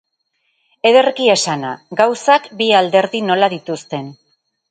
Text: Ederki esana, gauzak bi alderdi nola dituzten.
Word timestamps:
Ederki 0.91 1.27
esana, 1.33 1.73
gauzak 2.01 2.49
bi 2.61 2.71
alderdi 2.79 3.23
nola 3.27 3.53
dituzten. 3.57 4.09